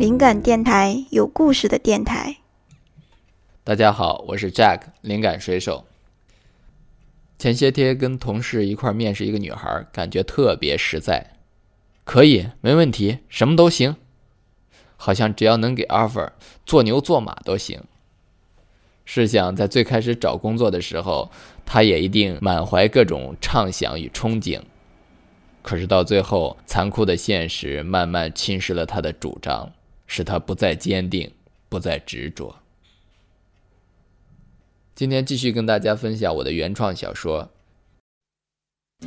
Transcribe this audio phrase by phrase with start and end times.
[0.00, 2.38] 灵感电台，有故事的电台。
[3.62, 5.84] 大家好，我是 Jack，灵感水手。
[7.38, 11.32] 前些天跟同事一块面试一个女孩，感觉特别实在，
[12.04, 13.96] 可以，没问题，什么都行，
[14.96, 16.30] 好像只要能给 offer，
[16.64, 17.82] 做牛做马都行。
[19.04, 21.30] 试想，在最开始找工作的时候，
[21.66, 24.62] 她也一定满怀各种畅想与憧憬。
[25.60, 29.70] 可是到最后，残酷的现实慢慢侵蚀了他的主张。
[30.12, 31.30] 使他不再坚定，
[31.68, 32.56] 不再执着。
[34.92, 37.48] 今天继续跟大家分享我的原创小说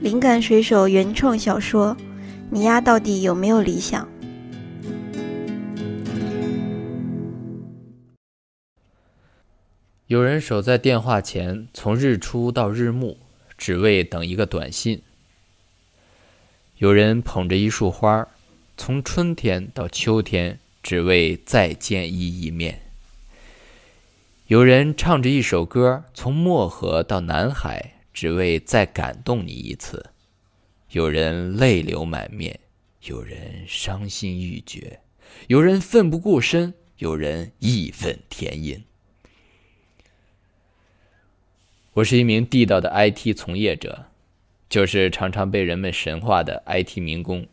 [0.00, 1.96] 灵感水手》原创小说。
[2.50, 4.09] 你丫到底有没有理想？
[10.10, 13.16] 有人守在电话前，从日出到日暮，
[13.56, 15.02] 只为等一个短信。
[16.78, 18.26] 有人捧着一束花，
[18.76, 22.80] 从春天到秋天，只为再见一一面。
[24.48, 30.10] 有人唱着一首歌，从漠河到南海，只为再感动你一次。
[30.90, 32.58] 有人泪流满面，
[33.04, 34.98] 有人伤心欲绝，
[35.46, 38.82] 有人奋不顾身，有人义愤填膺。
[41.92, 44.04] 我是一名地道的 IT 从业者，
[44.68, 47.44] 就是常常被人们神化的 IT 民工。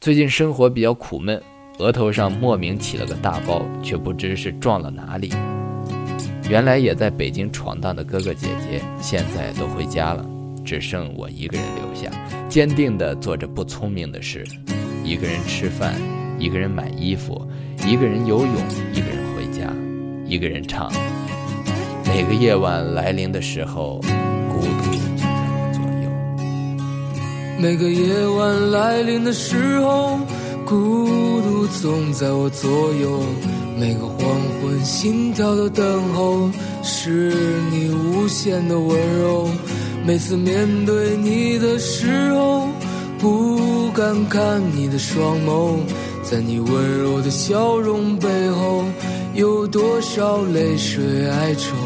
[0.00, 1.42] 最近生活比较苦闷，
[1.80, 5.32] 额头上莫名起了个大包，却不知是撞了哪里。
[6.48, 10.24] 原来也在北京闯荡的哥哥姐姐，现在都回家了，
[10.64, 12.08] 只剩我一个人留下，
[12.48, 14.46] 坚定地做着不聪明的事：
[15.02, 15.92] 一个人吃饭，
[16.38, 17.50] 一个人买衣服，
[17.84, 18.54] 一个人游泳，
[18.92, 19.74] 一个人回家，
[20.24, 20.88] 一个人唱。
[22.16, 24.00] 每个夜晚来临的时候，
[24.48, 26.08] 孤独就在我左右。
[27.58, 30.18] 每个夜晚来临的时候，
[30.64, 31.06] 孤
[31.42, 33.20] 独总在我左右。
[33.76, 34.18] 每个黄
[34.62, 36.50] 昏，心跳的等候，
[36.82, 37.34] 是
[37.70, 39.46] 你无限的温柔。
[40.06, 42.66] 每次面对你的时候，
[43.18, 45.76] 不敢看你的双眸，
[46.22, 48.86] 在你温柔的笑容背后。
[49.36, 51.76] 有多少泪水哀愁？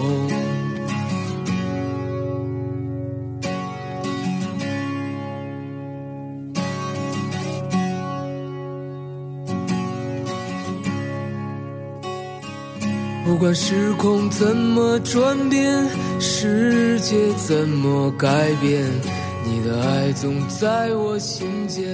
[13.26, 15.88] 不管时空怎么转变，
[16.20, 18.28] 世界怎么改
[18.60, 18.84] 变，
[19.44, 21.84] 你的爱总在我心间。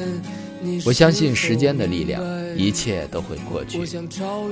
[0.84, 2.22] 我相信时间的力量，
[2.56, 3.78] 一切都会过去。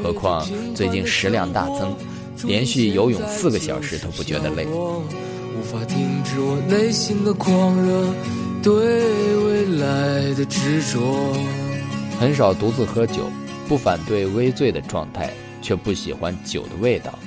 [0.03, 1.97] 何况最近食量大增，
[2.45, 4.67] 连续游泳四个小时都不觉得累。
[4.67, 8.07] 无法停止我内心的狂热，
[8.63, 8.75] 对
[9.37, 11.33] 未来的执着。
[12.21, 13.31] 很少独自喝酒，
[13.69, 15.33] 不反对微醉的状态，
[15.63, 17.19] 却不喜欢酒的味道。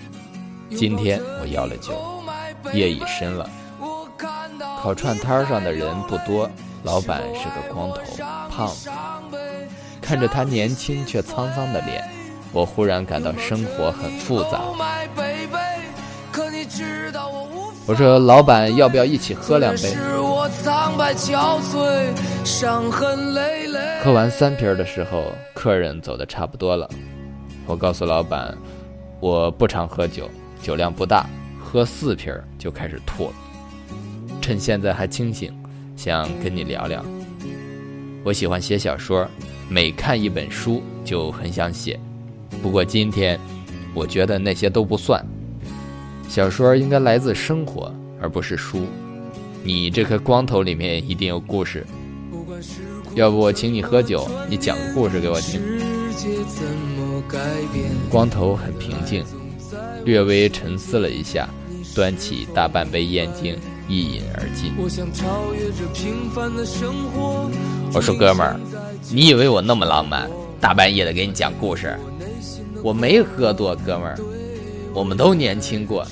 [0.76, 1.94] 今天我要了酒，
[2.74, 3.50] 夜已深了。
[4.82, 6.50] 烤串摊上的人不多。
[6.84, 8.02] 老板是个光头
[8.50, 8.90] 胖子，
[10.02, 12.04] 看着他年轻却沧桑的脸，
[12.54, 14.62] 我忽然感到生活很复杂。
[17.86, 19.96] 我说：“老板，要不要一起喝两杯？”
[24.04, 26.90] 喝完三瓶的时候，客人走的差不多了。
[27.66, 28.56] 我告诉老板
[29.20, 30.30] ：“我不常喝酒，
[30.62, 31.26] 酒量不大，
[31.64, 33.34] 喝四瓶就开始吐了。
[34.42, 35.54] 趁现在还清醒。”
[35.98, 37.04] 想跟你聊聊，
[38.24, 39.28] 我喜欢写小说，
[39.68, 42.00] 每看一本书就很想写。
[42.62, 43.38] 不过今天，
[43.96, 45.26] 我觉得那些都不算。
[46.30, 47.92] 小说应该来自生活，
[48.22, 48.86] 而不是书。
[49.64, 51.84] 你这颗光头里面一定有故事，
[53.16, 55.60] 要不我请你喝酒，你讲个故事给我听。
[58.08, 59.26] 光头很平静，
[60.06, 61.50] 略微沉思了一下，
[61.96, 63.58] 端起大半杯燕京。
[63.88, 64.74] 一饮而尽。
[67.94, 68.60] 我说：“哥们儿，
[69.12, 70.30] 你以为我那么浪漫，
[70.60, 71.98] 大半夜的给你讲故事？
[72.84, 74.18] 我没喝多，哥们儿，
[74.94, 76.06] 我们都年轻过。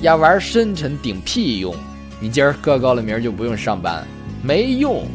[0.00, 1.74] 要，玩深沉顶屁用！
[2.20, 4.06] 你今儿喝高了，明儿就不用上班，
[4.42, 5.06] 没用。”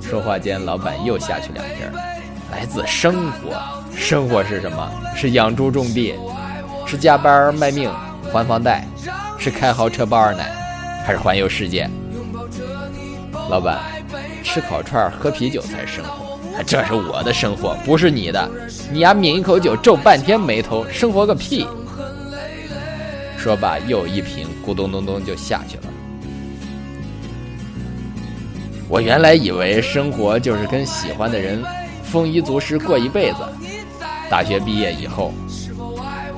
[0.00, 1.76] 说话间，老板又下去两瓶。
[2.50, 3.60] 来自生活，
[3.94, 4.90] 生活是什么？
[5.14, 6.14] 是养猪种地，
[6.86, 7.90] 是加班卖命
[8.32, 8.86] 还房贷。
[9.38, 10.50] 是开豪车包二奶，
[11.06, 11.88] 还是环游世界？
[13.48, 13.78] 老板，
[14.42, 18.50] 吃烤串喝啤酒才是生活，这是我的生活，不是你的。
[18.92, 21.66] 你丫抿一口酒，皱半天眉头，生活个屁！
[23.38, 25.82] 说罢，又一瓶咕咚咚咚就下去了。
[28.88, 31.62] 我原来以为生活就是跟喜欢的人
[32.02, 33.38] 丰衣足食过一辈子。
[34.28, 35.32] 大学毕业以后，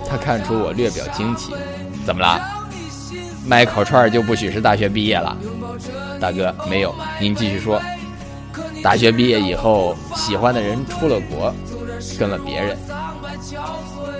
[0.07, 1.53] 他看出我略表惊奇，
[2.05, 2.60] 怎么了？
[3.47, 5.37] 卖烤串就不许是大学毕业了？
[6.21, 7.81] 大哥，没有，您继续说。
[8.83, 11.55] 大学毕业以后，喜欢的人出了国，
[12.19, 12.77] 跟了别人。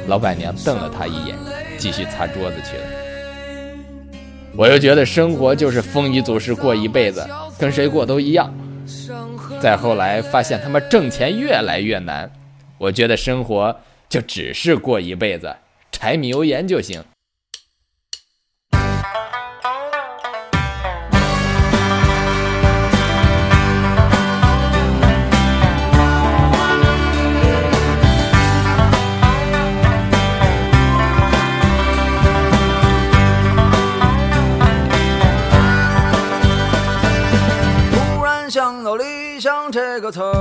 [0.07, 1.37] 老板娘瞪了他一眼，
[1.79, 2.83] 继续擦桌子去了。
[4.57, 7.27] 我又觉得生活就是丰衣足食过一辈子，
[7.59, 8.53] 跟谁过都一样。
[9.61, 12.31] 再后来发现他妈挣钱越来越难，
[12.79, 13.77] 我觉得生活
[14.09, 15.55] 就只是过一辈子，
[15.93, 17.03] 柴米油盐就行。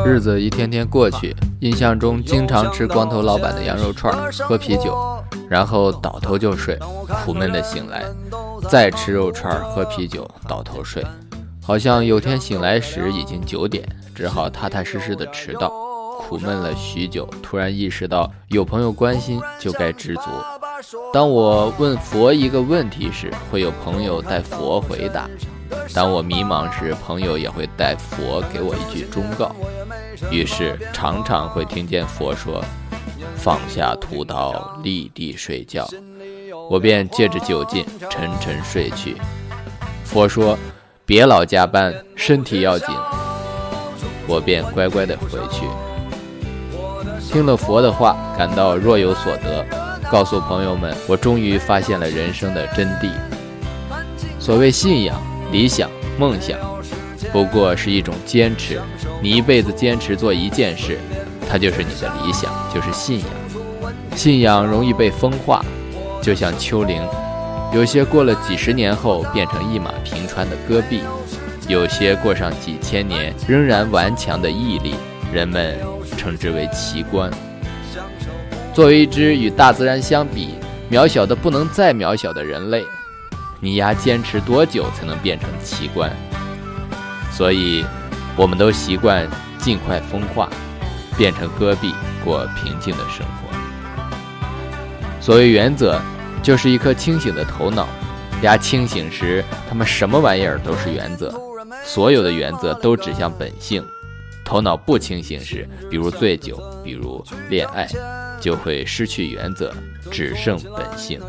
[0.05, 4.93] 日子一天天过去，印象中经常吃光头老板的羊肉串，喝啤酒，
[5.49, 6.77] 然后倒头就睡，
[7.23, 8.03] 苦闷的醒来，
[8.69, 11.01] 再吃肉串，喝啤酒，倒头睡。
[11.63, 15.71] 好像有天醒来时已经九点，只好踏踏实实的迟到。
[16.19, 20.23] 苦闷了许久，突然意识到有朋友关心就该知足。
[21.13, 25.29] 当我问佛一个问题时，会有朋友带佛回答。
[25.93, 29.55] 当我迷茫时，朋友也会带佛给我一句忠告，
[30.31, 32.63] 于是常常会听见佛说
[33.35, 35.87] ：“放下屠刀，立地睡觉。”
[36.69, 39.17] 我便借着酒劲沉沉睡去。
[40.03, 40.57] 佛说
[41.05, 42.87] ：“别老加班，身体要紧。”
[44.27, 45.65] 我便乖乖的回去。
[47.31, 49.65] 听了佛的话，感到若有所得，
[50.11, 53.11] 告诉朋友们，我终于发现了人生的真谛。
[54.39, 55.19] 所谓信仰。
[55.51, 56.57] 理想、梦想，
[57.31, 58.79] 不过是一种坚持。
[59.21, 60.97] 你一辈子坚持做一件事，
[61.49, 63.27] 它就是你的理想，就是信仰。
[64.15, 65.63] 信仰容易被风化，
[66.21, 67.01] 就像丘陵，
[67.73, 71.01] 有些过了几十年后变成一马平川的戈壁，
[71.67, 74.95] 有些过上几千年仍然顽强的毅力，
[75.33, 75.77] 人们
[76.17, 77.31] 称之为奇观。
[78.73, 80.55] 作为一只与大自然相比
[80.91, 82.83] 渺小的不能再渺小的人类。
[83.61, 86.11] 你丫坚持多久才能变成奇观？
[87.31, 87.85] 所以，
[88.35, 89.27] 我们都习惯
[89.57, 90.49] 尽快风化，
[91.17, 93.49] 变成戈壁，过平静的生活。
[95.21, 95.99] 所谓原则，
[96.41, 97.87] 就是一颗清醒的头脑。
[98.41, 101.33] 丫清醒时，他们什么玩意儿都是原则，
[101.83, 103.83] 所有的原则都指向本性。
[104.45, 107.85] 头脑不清醒时，比如醉酒，比如恋爱。
[108.39, 109.73] 就会失去原则，
[110.11, 111.19] 只剩本性。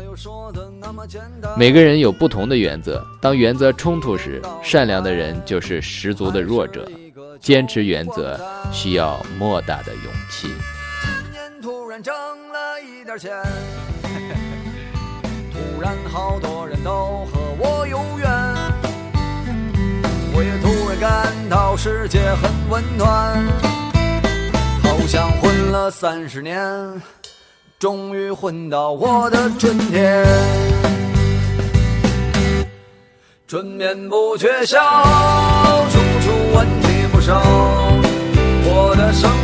[1.57, 6.89] 每个人有不同的原则，当原则冲突时，善良的人就是十足的弱者。
[7.39, 8.39] 坚持原则
[8.71, 10.47] 需要莫大的勇气。
[11.59, 13.31] 突然挣了一点钱，
[15.51, 18.29] 突然好多人都和我有缘，
[20.35, 23.70] 我也突然感到世界很温暖。
[25.71, 27.01] 了三十年，
[27.79, 30.25] 终于混到我的春天。
[33.47, 34.79] 春眠不觉晓，
[35.89, 37.41] 处处问题不少。
[38.65, 39.40] 我的生。